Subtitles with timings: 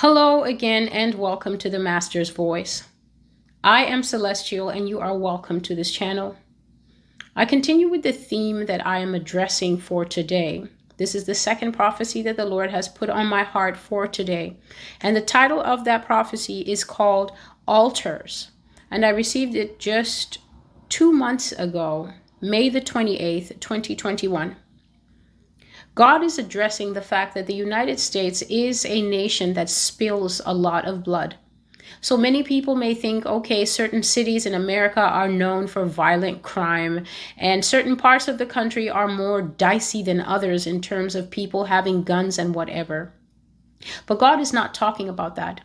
[0.00, 2.86] Hello again, and welcome to the Master's Voice.
[3.64, 6.36] I am Celestial, and you are welcome to this channel.
[7.34, 10.68] I continue with the theme that I am addressing for today.
[10.98, 14.56] This is the second prophecy that the Lord has put on my heart for today.
[15.00, 17.32] And the title of that prophecy is called
[17.66, 18.52] Altars.
[18.92, 20.38] And I received it just
[20.88, 24.54] two months ago, May the 28th, 2021.
[25.98, 30.54] God is addressing the fact that the United States is a nation that spills a
[30.54, 31.34] lot of blood.
[32.00, 37.04] So many people may think, okay, certain cities in America are known for violent crime,
[37.36, 41.64] and certain parts of the country are more dicey than others in terms of people
[41.64, 43.12] having guns and whatever.
[44.06, 45.62] But God is not talking about that.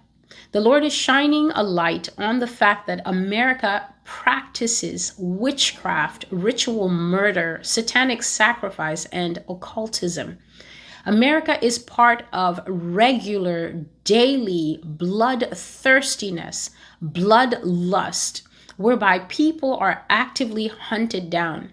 [0.52, 7.60] The Lord is shining a light on the fact that America practices witchcraft, ritual murder,
[7.64, 10.38] satanic sacrifice, and occultism.
[11.06, 16.70] America is part of regular, daily bloodthirstiness,
[17.04, 18.42] bloodlust,
[18.78, 21.72] whereby people are actively hunted down.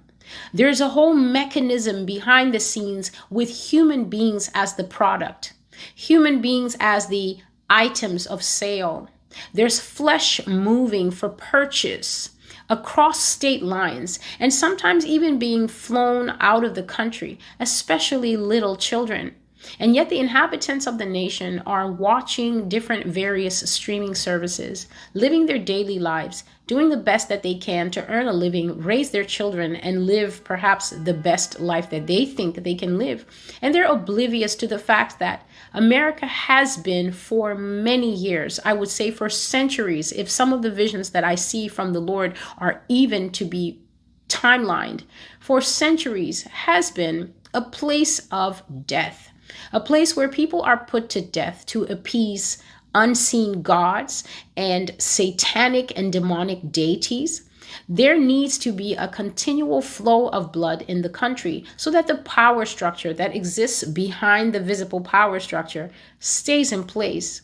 [0.53, 5.55] There's a whole mechanism behind the scenes with human beings as the product,
[5.95, 7.39] human beings as the
[7.71, 9.09] items of sale.
[9.55, 12.31] There's flesh moving for purchase
[12.69, 19.35] across state lines and sometimes even being flown out of the country, especially little children.
[19.79, 25.59] And yet, the inhabitants of the nation are watching different various streaming services, living their
[25.59, 29.77] daily lives, doing the best that they can to earn a living, raise their children,
[29.77, 33.27] and live perhaps the best life that they think they can live.
[33.61, 38.89] And they're oblivious to the fact that America has been for many years, I would
[38.89, 42.83] say for centuries, if some of the visions that I see from the Lord are
[42.89, 43.83] even to be
[44.29, 45.03] timelined,
[45.39, 49.30] for centuries has been a place of death
[49.73, 52.63] a place where people are put to death to appease
[52.95, 54.25] unseen gods
[54.57, 57.43] and satanic and demonic deities.
[57.89, 62.17] There needs to be a continual flow of blood in the country so that the
[62.17, 67.43] power structure that exists behind the visible power structure stays in place.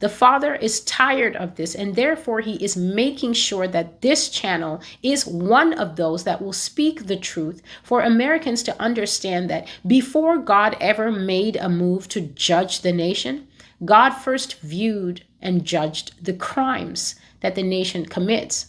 [0.00, 4.80] The Father is tired of this, and therefore He is making sure that this channel
[5.02, 10.38] is one of those that will speak the truth for Americans to understand that before
[10.38, 13.48] God ever made a move to judge the nation,
[13.84, 18.66] God first viewed and judged the crimes that the nation commits.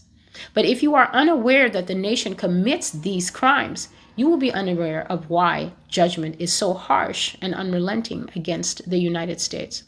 [0.54, 5.10] But if you are unaware that the nation commits these crimes, you will be unaware
[5.12, 9.84] of why judgment is so harsh and unrelenting against the United States.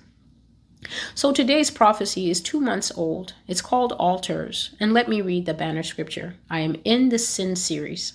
[1.13, 3.33] So today's prophecy is two months old.
[3.47, 4.75] It's called Altars.
[4.79, 6.35] And let me read the banner scripture.
[6.49, 8.13] I am in the sin series.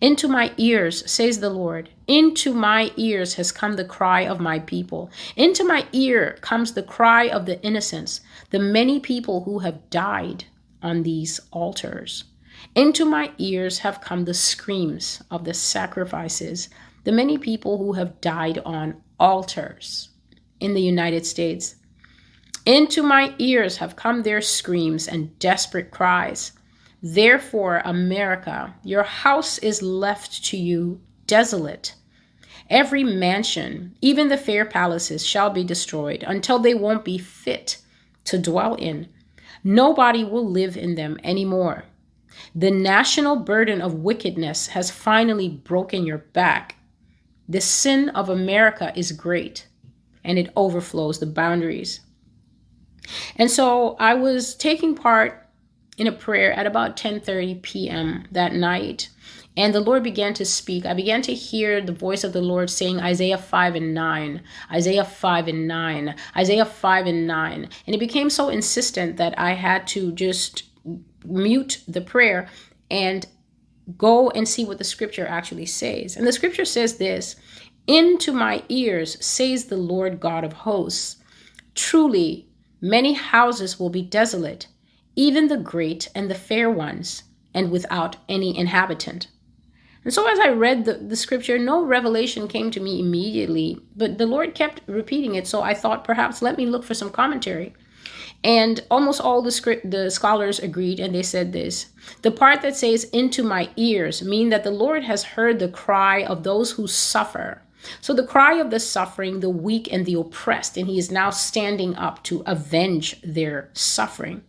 [0.00, 4.58] Into my ears, says the Lord, into my ears has come the cry of my
[4.58, 5.10] people.
[5.36, 10.46] Into my ear comes the cry of the innocents, the many people who have died
[10.82, 12.24] on these altars.
[12.74, 16.70] Into my ears have come the screams of the sacrifices,
[17.04, 20.08] the many people who have died on altars
[20.60, 21.76] in the United States.
[22.66, 26.52] Into my ears have come their screams and desperate cries.
[27.02, 31.94] Therefore, America, your house is left to you desolate.
[32.68, 37.78] Every mansion, even the fair palaces, shall be destroyed until they won't be fit
[38.24, 39.08] to dwell in.
[39.64, 41.84] Nobody will live in them anymore.
[42.54, 46.76] The national burden of wickedness has finally broken your back.
[47.48, 49.66] The sin of America is great,
[50.22, 52.00] and it overflows the boundaries.
[53.36, 55.46] And so I was taking part
[55.98, 58.24] in a prayer at about 10:30 p.m.
[58.32, 59.10] that night.
[59.56, 60.86] And the Lord began to speak.
[60.86, 65.04] I began to hear the voice of the Lord saying Isaiah 5 and 9, Isaiah
[65.04, 67.68] 5 and 9, Isaiah 5 and 9.
[67.86, 70.62] And it became so insistent that I had to just
[71.24, 72.48] mute the prayer
[72.90, 73.26] and
[73.98, 76.16] go and see what the scripture actually says.
[76.16, 77.36] And the scripture says this
[77.86, 81.16] Into my ears, says the Lord God of hosts,
[81.74, 82.49] truly
[82.80, 84.66] Many houses will be desolate,
[85.14, 89.26] even the great and the fair ones, and without any inhabitant.
[90.02, 94.16] And so, as I read the, the scripture, no revelation came to me immediately, but
[94.16, 95.46] the Lord kept repeating it.
[95.46, 97.74] So I thought perhaps let me look for some commentary.
[98.42, 101.90] And almost all the script, the scholars agreed, and they said this:
[102.22, 106.24] the part that says "into my ears" mean that the Lord has heard the cry
[106.24, 107.60] of those who suffer
[108.00, 111.30] so the cry of the suffering, the weak, and the oppressed, and he is now
[111.30, 114.42] standing up to avenge their suffering.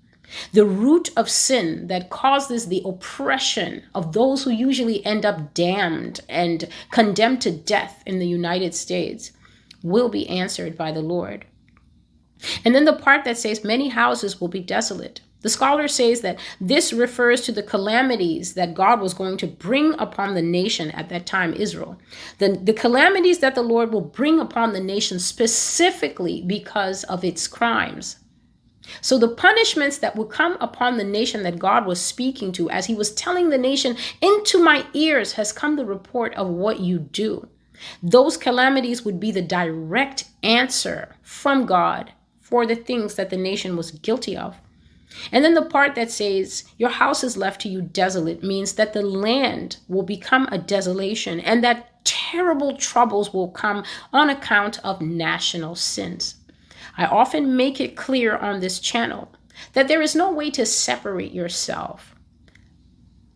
[0.54, 6.22] The root of sin that causes the oppression of those who usually end up damned
[6.30, 9.31] and condemned to death in the United States
[9.83, 11.45] will be answered by the Lord.
[12.63, 15.22] And then the part that says many houses will be desolate.
[15.41, 19.93] The scholar says that this refers to the calamities that God was going to bring
[19.97, 21.97] upon the nation at that time, Israel.
[22.38, 27.47] The, the calamities that the Lord will bring upon the nation specifically because of its
[27.47, 28.17] crimes.
[28.99, 32.87] So, the punishments that will come upon the nation that God was speaking to as
[32.87, 36.99] he was telling the nation, Into my ears has come the report of what you
[36.99, 37.47] do.
[38.03, 43.77] Those calamities would be the direct answer from God for the things that the nation
[43.77, 44.57] was guilty of.
[45.31, 48.93] And then the part that says, Your house is left to you desolate means that
[48.93, 55.01] the land will become a desolation and that terrible troubles will come on account of
[55.01, 56.35] national sins.
[56.97, 59.31] I often make it clear on this channel
[59.73, 62.15] that there is no way to separate yourself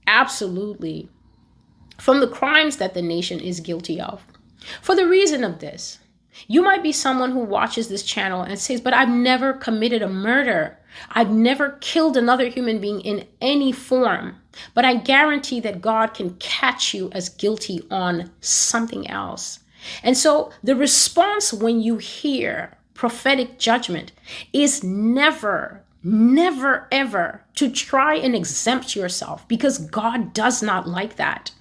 [0.07, 1.09] absolutely
[1.97, 4.23] from the crimes that the nation is guilty of.
[4.81, 5.99] For the reason of this,
[6.47, 10.09] you might be someone who watches this channel and says, But I've never committed a
[10.09, 10.77] murder.
[11.11, 14.35] I've never killed another human being in any form.
[14.73, 19.59] But I guarantee that God can catch you as guilty on something else.
[20.03, 24.11] And so the response when you hear prophetic judgment
[24.53, 31.51] is never, never, ever to try and exempt yourself because God does not like that.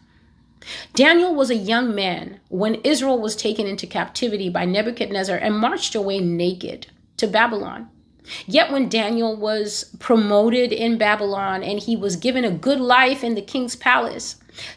[0.94, 5.94] Daniel was a young man when Israel was taken into captivity by Nebuchadnezzar and marched
[5.94, 7.88] away naked to Babylon.
[8.46, 13.34] Yet when Daniel was promoted in Babylon and he was given a good life in
[13.34, 14.36] the king's palace,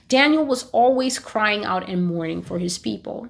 [0.10, 3.30] Daniel was always crying out and mourning for his people.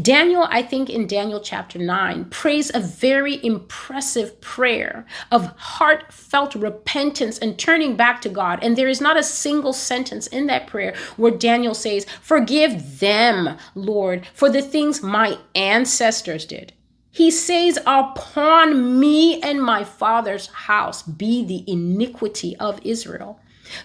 [0.00, 7.38] Daniel, I think in Daniel chapter 9, prays a very impressive prayer of heartfelt repentance
[7.38, 8.60] and turning back to God.
[8.62, 13.58] And there is not a single sentence in that prayer where Daniel says, Forgive them,
[13.74, 16.72] Lord, for the things my ancestors did.
[17.10, 23.40] He says, Upon me and my father's house be the iniquity of Israel.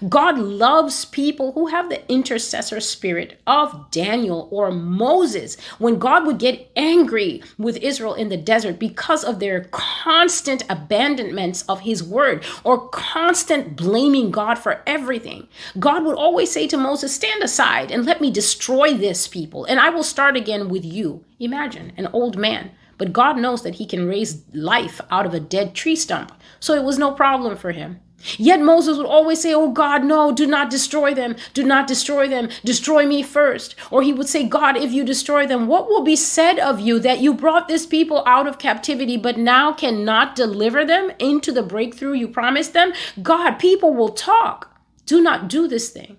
[0.07, 5.59] God loves people who have the intercessor spirit of Daniel or Moses.
[5.77, 11.63] When God would get angry with Israel in the desert because of their constant abandonments
[11.63, 15.47] of his word or constant blaming God for everything,
[15.79, 19.79] God would always say to Moses, Stand aside and let me destroy this people, and
[19.79, 21.23] I will start again with you.
[21.39, 22.71] Imagine an old man.
[22.97, 26.31] But God knows that he can raise life out of a dead tree stump.
[26.59, 27.99] So it was no problem for him.
[28.37, 31.35] Yet Moses would always say, Oh God, no, do not destroy them.
[31.53, 32.49] Do not destroy them.
[32.63, 33.75] Destroy me first.
[33.91, 36.99] Or he would say, God, if you destroy them, what will be said of you
[36.99, 41.63] that you brought this people out of captivity, but now cannot deliver them into the
[41.63, 42.93] breakthrough you promised them?
[43.21, 44.71] God, people will talk.
[45.05, 46.17] Do not do this thing.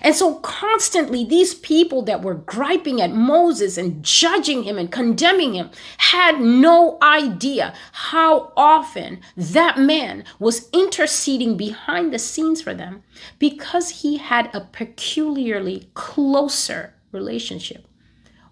[0.00, 5.54] And so, constantly, these people that were griping at Moses and judging him and condemning
[5.54, 13.02] him had no idea how often that man was interceding behind the scenes for them
[13.38, 17.86] because he had a peculiarly closer relationship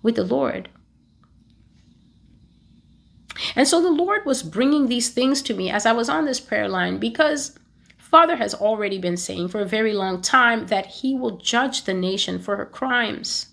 [0.02, 0.69] with the Lord.
[3.56, 6.40] And so the Lord was bringing these things to me as I was on this
[6.40, 7.58] prayer line because
[8.14, 11.93] Father has already been saying for a very long time that he will judge the
[11.93, 13.46] nation for her crimes.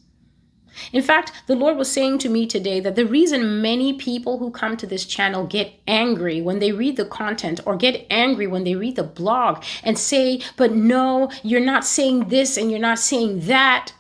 [0.93, 4.51] In fact, the Lord was saying to me today that the reason many people who
[4.51, 8.63] come to this channel get angry when they read the content or get angry when
[8.63, 12.99] they read the blog and say, but no, you're not saying this and you're not
[12.99, 13.93] saying that,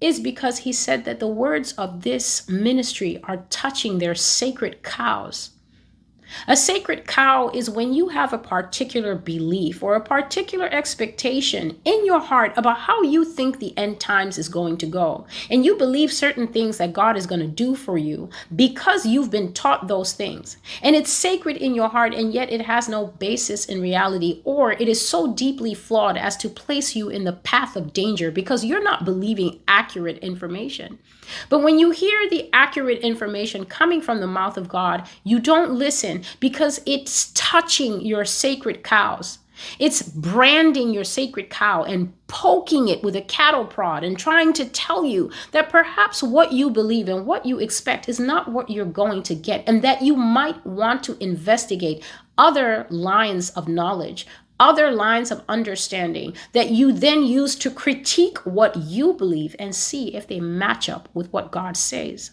[0.00, 5.50] is because He said that the words of this ministry are touching their sacred cows.
[6.48, 12.04] A sacred cow is when you have a particular belief or a particular expectation in
[12.04, 15.26] your heart about how you think the end times is going to go.
[15.50, 19.30] And you believe certain things that God is going to do for you because you've
[19.30, 20.56] been taught those things.
[20.82, 24.72] And it's sacred in your heart, and yet it has no basis in reality, or
[24.72, 28.64] it is so deeply flawed as to place you in the path of danger because
[28.64, 30.98] you're not believing accurate information.
[31.48, 35.72] But when you hear the accurate information coming from the mouth of God, you don't
[35.72, 39.38] listen because it's touching your sacred cows.
[39.78, 44.64] It's branding your sacred cow and poking it with a cattle prod and trying to
[44.64, 48.84] tell you that perhaps what you believe and what you expect is not what you're
[48.84, 52.02] going to get, and that you might want to investigate
[52.38, 54.26] other lines of knowledge,
[54.58, 60.14] other lines of understanding that you then use to critique what you believe and see
[60.14, 62.30] if they match up with what God says.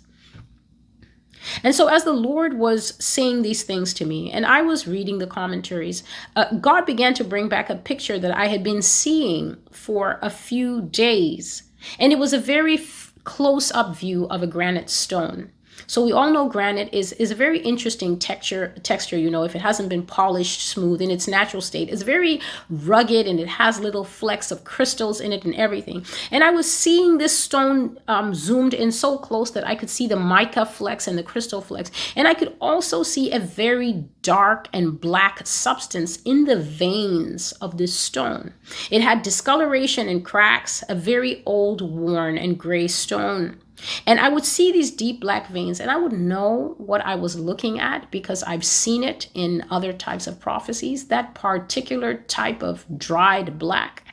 [1.64, 5.20] And so, as the Lord was saying these things to me, and I was reading
[5.20, 6.04] the commentaries,
[6.36, 10.30] uh, God began to bring back a picture that I had been seeing for a
[10.30, 11.64] few days.
[11.98, 15.52] And it was a very f- close up view of a granite stone.
[15.88, 19.56] So we all know granite is is a very interesting texture texture, you know, if
[19.56, 21.90] it hasn't been polished smooth in its natural state.
[21.90, 26.06] It's very rugged and it has little flecks of crystals in it and everything.
[26.32, 30.08] And I was seeing this stone um, zoomed in so close that I could see
[30.08, 31.92] the mica flecks and the crystal flecks.
[32.16, 37.78] And I could also see a very dark and black substance in the veins of
[37.78, 38.54] this stone.
[38.92, 43.60] It had discoloration and cracks, a very old, worn, and gray stone.
[44.06, 47.40] And I would see these deep black veins and I would know what I was
[47.40, 52.86] looking at because I've seen it in other types of prophecies, that particular type of
[52.98, 54.04] dried black.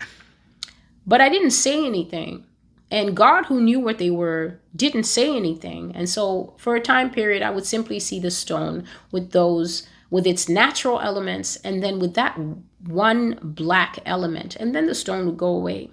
[1.07, 2.47] But I didn't say anything.
[2.91, 5.95] And God, who knew what they were, didn't say anything.
[5.95, 10.27] And so for a time period, I would simply see the stone with those, with
[10.27, 12.39] its natural elements, and then with that
[12.85, 14.55] one black element.
[14.57, 15.91] And then the stone would go away.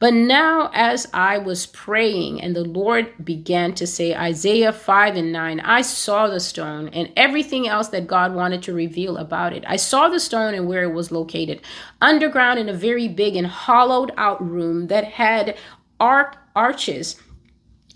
[0.00, 5.30] But now, as I was praying, and the Lord began to say, Isaiah 5 and
[5.30, 9.62] 9, I saw the stone and everything else that God wanted to reveal about it.
[9.66, 11.60] I saw the stone and where it was located
[12.00, 15.58] underground in a very big and hollowed out room that had
[16.00, 17.16] arc arches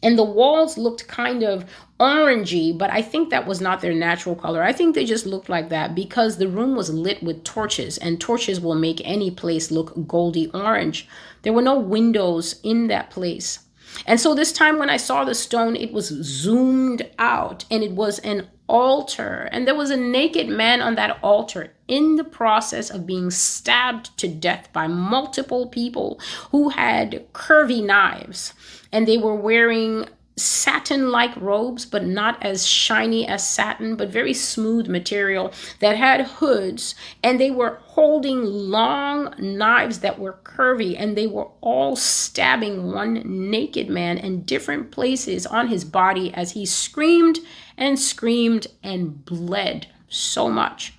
[0.04, 1.64] and the walls looked kind of
[1.98, 4.62] orangey, but I think that was not their natural color.
[4.62, 8.20] I think they just looked like that because the room was lit with torches, and
[8.20, 11.08] torches will make any place look goldy orange.
[11.42, 13.60] There were no windows in that place.
[14.06, 17.92] And so this time when I saw the stone, it was zoomed out and it
[17.92, 19.48] was an altar.
[19.52, 24.16] And there was a naked man on that altar in the process of being stabbed
[24.18, 26.18] to death by multiple people
[26.50, 28.52] who had curvy knives.
[28.94, 34.34] And they were wearing satin like robes, but not as shiny as satin, but very
[34.34, 36.94] smooth material that had hoods.
[37.22, 43.22] And they were holding long knives that were curvy, and they were all stabbing one
[43.50, 47.38] naked man in different places on his body as he screamed
[47.76, 50.93] and screamed and bled so much.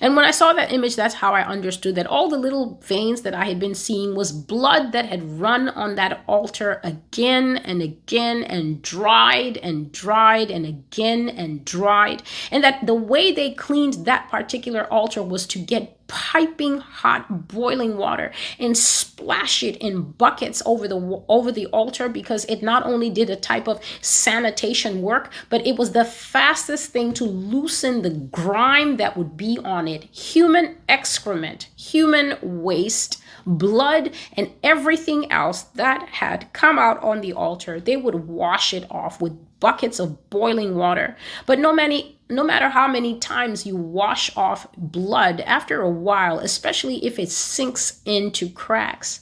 [0.00, 3.22] And when I saw that image, that's how I understood that all the little veins
[3.22, 7.82] that I had been seeing was blood that had run on that altar again and
[7.82, 12.22] again and dried and dried and again and dried.
[12.50, 17.96] And that the way they cleaned that particular altar was to get piping hot boiling
[17.96, 23.10] water and splash it in buckets over the over the altar because it not only
[23.10, 28.10] did a type of sanitation work but it was the fastest thing to loosen the
[28.10, 30.04] grime that would be on it.
[30.04, 37.80] Human excrement human waste blood and everything else that had come out on the altar.
[37.80, 41.16] They would wash it off with buckets of boiling water.
[41.46, 46.38] But no many no matter how many times you wash off blood, after a while,
[46.38, 49.20] especially if it sinks into cracks,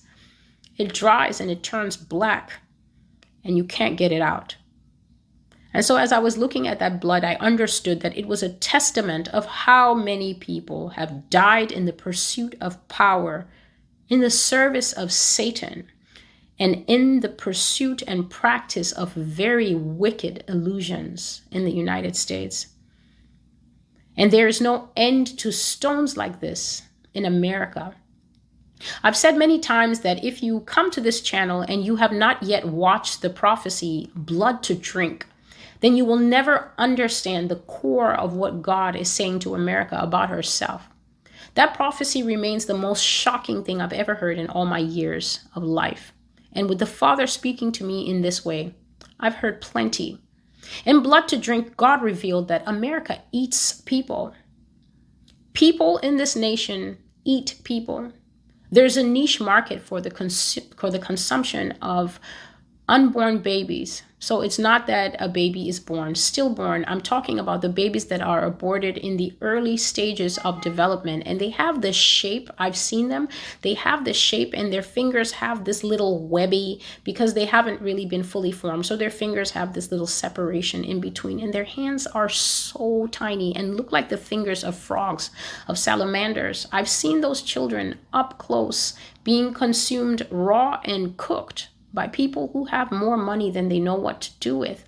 [0.77, 2.53] it dries and it turns black
[3.45, 4.57] and you can't get it out.
[5.75, 8.53] And so, as I was looking at that blood, I understood that it was a
[8.53, 13.49] testament of how many people have died in the pursuit of power,
[14.09, 15.87] in the service of Satan,
[16.59, 22.67] and in the pursuit and practice of very wicked illusions in the United States.
[24.17, 26.83] And there is no end to stones like this
[27.15, 27.95] in America.
[29.03, 32.43] I've said many times that if you come to this channel and you have not
[32.43, 35.27] yet watched the prophecy, Blood to Drink,
[35.81, 40.31] then you will never understand the core of what God is saying to America about
[40.31, 40.89] herself.
[41.55, 45.63] That prophecy remains the most shocking thing I've ever heard in all my years of
[45.63, 46.13] life.
[46.53, 48.75] And with the Father speaking to me in this way,
[49.21, 50.19] I've heard plenty
[50.85, 54.35] in Blood to Drink, God revealed that America eats people.
[55.53, 58.13] People in this nation eat people.
[58.71, 62.19] There's a niche market for the, cons- for the consumption of
[62.89, 66.85] unborn babies so it's not that a baby is born stillborn.
[66.87, 71.41] I'm talking about the babies that are aborted in the early stages of development and
[71.41, 72.49] they have the shape.
[72.57, 73.29] I've seen them.
[73.63, 78.07] They have the shape and their fingers have this little webby because they haven't really
[78.07, 78.87] been fully formed.
[78.87, 83.57] So their fingers have this little separation in between and their hands are so tiny
[83.57, 85.31] and look like the fingers of frogs,
[85.67, 86.69] of salamanders.
[86.71, 92.91] I've seen those children up close being consumed raw and cooked by people who have
[92.91, 94.85] more money than they know what to do with.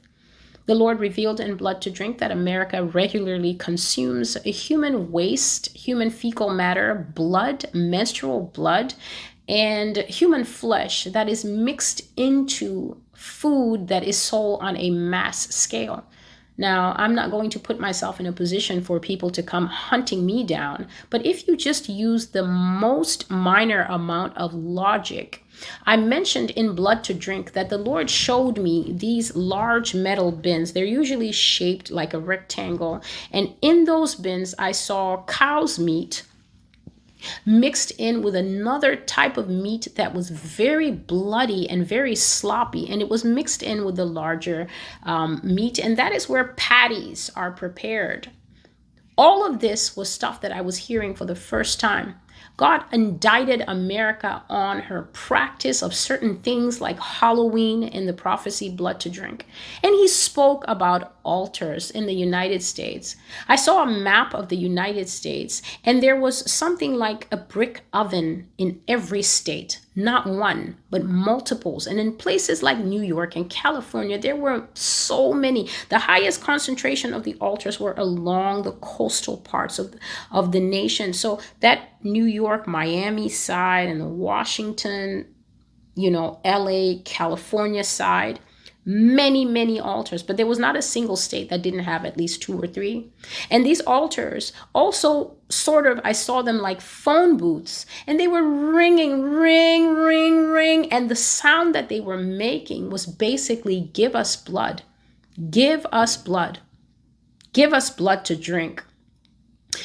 [0.66, 6.50] The Lord revealed in Blood to Drink that America regularly consumes human waste, human fecal
[6.50, 8.94] matter, blood, menstrual blood,
[9.46, 16.04] and human flesh that is mixed into food that is sold on a mass scale.
[16.56, 20.24] Now, I'm not going to put myself in a position for people to come hunting
[20.24, 25.42] me down, but if you just use the most minor amount of logic,
[25.84, 30.72] I mentioned in Blood to Drink that the Lord showed me these large metal bins.
[30.72, 36.22] They're usually shaped like a rectangle, and in those bins, I saw cow's meat
[37.44, 43.00] mixed in with another type of meat that was very bloody and very sloppy, and
[43.00, 44.66] it was mixed in with the larger
[45.02, 48.30] um, meat, and that is where patties are prepared.
[49.16, 52.16] All of this was stuff that I was hearing for the first time.
[52.56, 59.00] God indicted America on her practice of certain things like Halloween and the prophecy Blood
[59.00, 59.46] to Drink.
[59.82, 63.16] And he spoke about altars in the United States.
[63.48, 67.82] I saw a map of the United States, and there was something like a brick
[67.92, 71.86] oven in every state not one, but multiples.
[71.86, 75.68] And in places like New York and California, there were so many.
[75.88, 79.94] The highest concentration of the altars were along the coastal parts of,
[80.32, 81.12] of the nation.
[81.12, 85.32] So that New York, Miami side, and the Washington,
[85.94, 88.40] you know, LA, California side
[88.84, 92.42] many, many altars, but there was not a single state that didn't have at least
[92.42, 93.10] two or three.
[93.50, 98.42] And these altars also sort of, I saw them like phone booths, and they were
[98.42, 100.92] ringing, ring, ring, ring.
[100.92, 104.82] And the sound that they were making was basically give us blood,
[105.50, 106.60] give us blood,
[107.52, 108.84] give us blood to drink.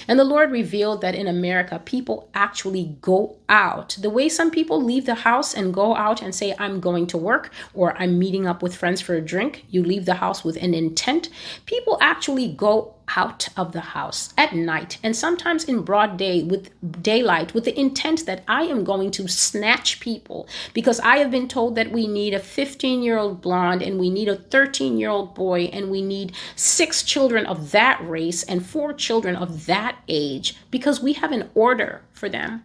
[0.10, 3.96] And the Lord revealed that in America, people actually go out.
[4.01, 7.18] The way some people leave the house and go out and say, I'm going to
[7.18, 10.56] work or I'm meeting up with friends for a drink, you leave the house with
[10.56, 11.30] an intent.
[11.68, 16.70] People actually go out of the house at night and sometimes in broad day with
[17.01, 21.48] daylight with the intent that I am going to snatch people because I have been
[21.48, 25.10] told that we need a 15 year old blonde and we need a 13 year
[25.10, 29.98] old boy and we need six children of that race and four children of that
[30.08, 32.63] age because we have an order for them.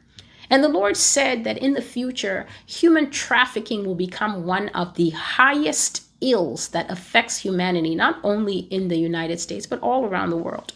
[0.50, 5.10] And the Lord said that in the future, human trafficking will become one of the
[5.10, 10.36] highest ills that affects humanity, not only in the United States, but all around the
[10.36, 10.72] world.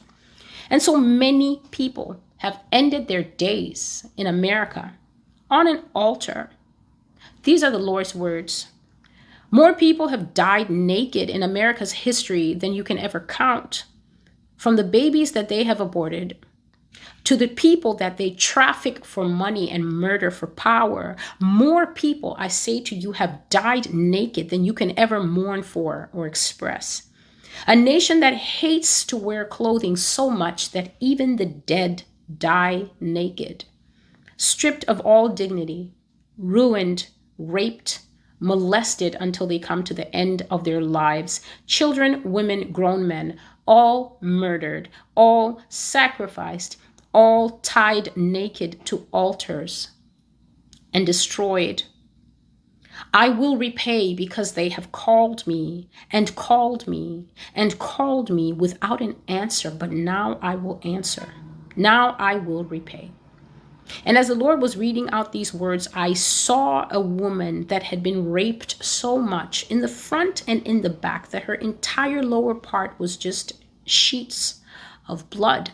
[0.71, 4.95] And so many people have ended their days in America
[5.51, 6.51] on an altar.
[7.43, 8.69] These are the Lord's words.
[9.51, 13.85] More people have died naked in America's history than you can ever count.
[14.57, 16.37] From the babies that they have aborted
[17.25, 21.17] to the people that they traffic for money and murder for power.
[21.41, 26.09] More people, I say to you, have died naked than you can ever mourn for
[26.13, 27.09] or express.
[27.67, 32.05] A nation that hates to wear clothing so much that even the dead
[32.39, 33.65] die naked,
[34.37, 35.93] stripped of all dignity,
[36.37, 38.01] ruined, raped,
[38.41, 41.41] molested until they come to the end of their lives.
[41.67, 46.77] Children, women, grown men, all murdered, all sacrificed
[47.13, 49.89] all tied naked to altars
[50.93, 51.85] and destroyed.
[53.15, 59.01] I will repay because they have called me and called me and called me without
[59.01, 61.29] an answer, but now I will answer.
[61.77, 63.13] Now I will repay.
[64.05, 68.03] And as the Lord was reading out these words, I saw a woman that had
[68.03, 72.55] been raped so much in the front and in the back that her entire lower
[72.55, 73.53] part was just
[73.87, 74.61] sheets
[75.07, 75.71] of blood.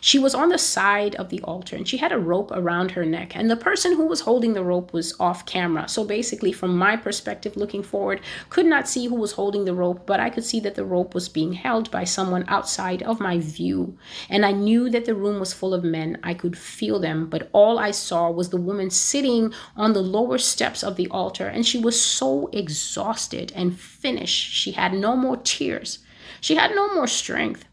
[0.00, 3.04] She was on the side of the altar and she had a rope around her
[3.04, 3.36] neck.
[3.36, 5.88] And the person who was holding the rope was off camera.
[5.88, 8.20] So basically, from my perspective, looking forward,
[8.50, 11.14] could not see who was holding the rope, but I could see that the rope
[11.14, 13.96] was being held by someone outside of my view.
[14.28, 16.18] And I knew that the room was full of men.
[16.22, 20.38] I could feel them, but all I saw was the woman sitting on the lower
[20.38, 21.46] steps of the altar.
[21.46, 24.52] And she was so exhausted and finished.
[24.52, 26.00] She had no more tears,
[26.40, 27.64] she had no more strength.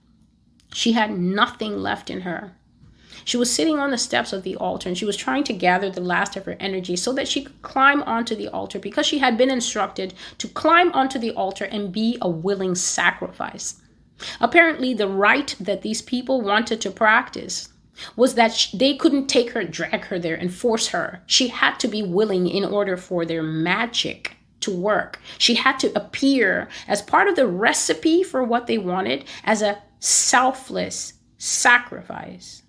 [0.74, 2.54] She had nothing left in her.
[3.26, 5.90] She was sitting on the steps of the altar and she was trying to gather
[5.90, 9.20] the last of her energy so that she could climb onto the altar because she
[9.20, 13.82] had been instructed to climb onto the altar and be a willing sacrifice.
[14.40, 17.70] Apparently, the rite that these people wanted to practice
[18.16, 21.22] was that they couldn't take her, drag her there, and force her.
[21.28, 25.20] She had to be willing in order for their magic to work.
[25.38, 29.82] She had to appear as part of the recipe for what they wanted as a
[30.04, 32.64] selfless sacrifice.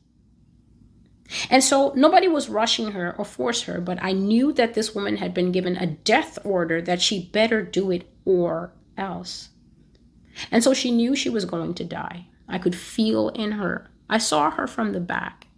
[1.51, 5.17] And so nobody was rushing her or force her, but I knew that this woman
[5.17, 9.49] had been given a death order that she better do it or else.
[10.53, 12.27] And so she knew she was going to die.
[12.49, 13.91] I could feel in her.
[14.09, 15.49] I saw her from the back,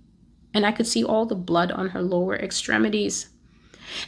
[0.55, 3.29] and I could see all the blood on her lower extremities.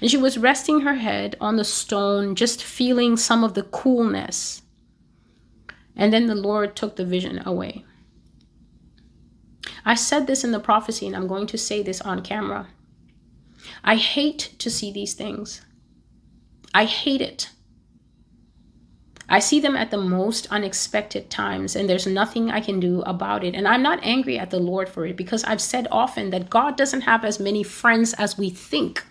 [0.00, 4.62] And she was resting her head on the stone, just feeling some of the coolness
[5.98, 7.84] And then the Lord took the vision away.
[9.84, 12.68] I said this in the prophecy, and I'm going to say this on camera.
[13.84, 15.62] I hate to see these things.
[16.72, 17.50] I hate it.
[19.28, 23.44] I see them at the most unexpected times, and there's nothing I can do about
[23.44, 23.54] it.
[23.54, 26.76] And I'm not angry at the Lord for it because I've said often that God
[26.76, 29.04] doesn't have as many friends as we think.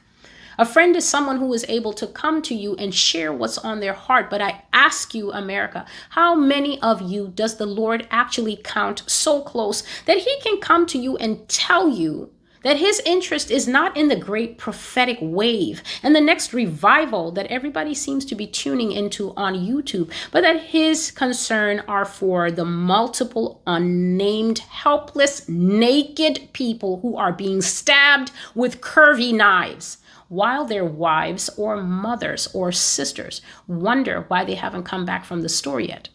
[0.60, 3.80] A friend is someone who is able to come to you and share what's on
[3.80, 4.30] their heart.
[4.30, 9.41] But I ask you, America, how many of you does the Lord actually count so
[9.41, 12.32] close that He can come to you and tell you
[12.63, 17.48] that his interest is not in the great prophetic wave and the next revival that
[17.48, 22.65] everybody seems to be tuning into on YouTube, but that his concern are for the
[22.65, 31.50] multiple unnamed, helpless, naked people who are being stabbed with curvy knives while their wives
[31.58, 36.10] or mothers or sisters wonder why they haven't come back from the store yet.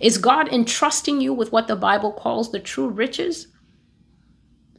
[0.00, 3.48] Is God entrusting you with what the Bible calls the true riches?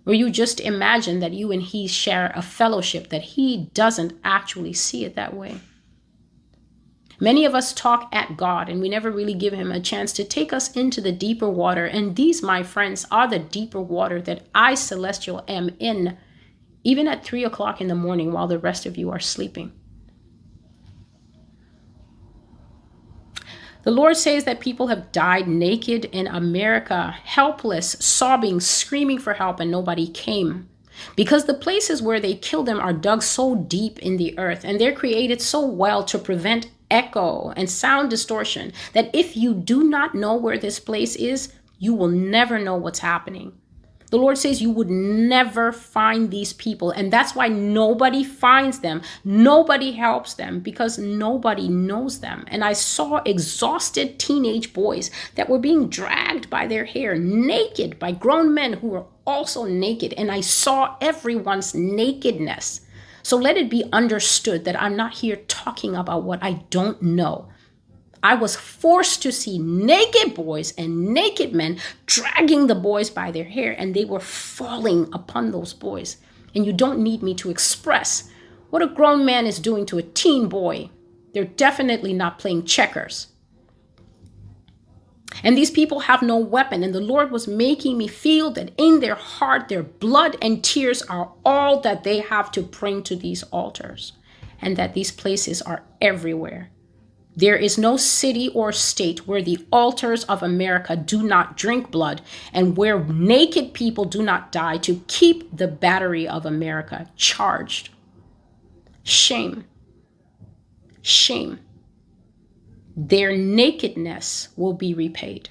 [0.05, 4.73] Or you just imagine that you and he share a fellowship that he doesn't actually
[4.73, 5.59] see it that way?
[7.19, 10.23] Many of us talk at God and we never really give him a chance to
[10.23, 11.85] take us into the deeper water.
[11.85, 16.17] And these, my friends, are the deeper water that I, Celestial, am in
[16.87, 19.73] even at three o'clock in the morning while the rest of you are sleeping.
[23.83, 29.59] The Lord says that people have died naked in America, helpless, sobbing, screaming for help,
[29.59, 30.69] and nobody came.
[31.17, 34.79] Because the places where they killed them are dug so deep in the earth and
[34.79, 40.15] they're created so well to prevent echo and sound distortion that if you do not
[40.15, 43.51] know where this place is, you will never know what's happening.
[44.09, 46.91] The Lord says you would never find these people.
[46.91, 49.01] And that's why nobody finds them.
[49.25, 52.45] Nobody helps them because nobody knows them.
[52.47, 58.13] And I saw exhausted teenage boys that were being dragged by their hair, naked by
[58.13, 60.13] grown men who were also naked.
[60.13, 62.81] And I saw everyone's nakedness.
[63.23, 67.49] So let it be understood that I'm not here talking about what I don't know.
[68.23, 73.45] I was forced to see naked boys and naked men dragging the boys by their
[73.45, 76.17] hair, and they were falling upon those boys.
[76.55, 78.29] And you don't need me to express
[78.69, 80.89] what a grown man is doing to a teen boy.
[81.33, 83.27] They're definitely not playing checkers.
[85.43, 86.83] And these people have no weapon.
[86.83, 91.01] And the Lord was making me feel that in their heart, their blood and tears
[91.03, 94.13] are all that they have to bring to these altars,
[94.59, 96.71] and that these places are everywhere.
[97.37, 102.23] There is no city or state where the altars of America do not drink blood
[102.51, 107.89] and where naked people do not die to keep the battery of America charged.
[109.03, 109.65] Shame.
[111.03, 111.59] Shame.
[112.95, 115.49] Their nakedness will be repaid.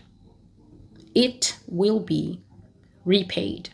[1.15, 2.41] It will be
[3.05, 3.71] repaid.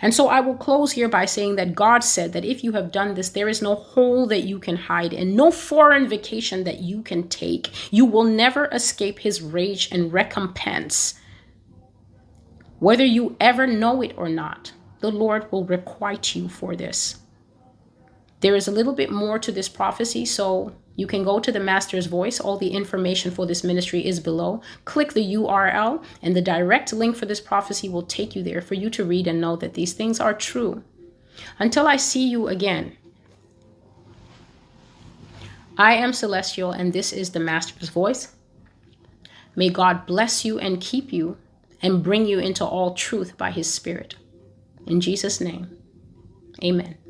[0.00, 2.92] And so I will close here by saying that God said that if you have
[2.92, 6.80] done this, there is no hole that you can hide and no foreign vacation that
[6.80, 7.70] you can take.
[7.92, 11.14] You will never escape his rage and recompense.
[12.78, 17.18] Whether you ever know it or not, the Lord will requite you for this.
[18.40, 21.60] There is a little bit more to this prophecy, so you can go to the
[21.60, 22.38] Master's Voice.
[22.38, 24.60] All the information for this ministry is below.
[24.84, 28.74] Click the URL, and the direct link for this prophecy will take you there for
[28.74, 30.82] you to read and know that these things are true.
[31.58, 32.96] Until I see you again,
[35.78, 38.34] I am Celestial, and this is the Master's Voice.
[39.56, 41.38] May God bless you and keep you
[41.80, 44.16] and bring you into all truth by His Spirit.
[44.86, 45.76] In Jesus' name,
[46.62, 47.01] amen.